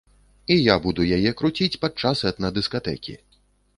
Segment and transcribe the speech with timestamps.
[0.55, 3.13] І я буду яе круціць падчас этна-дыскатэкі.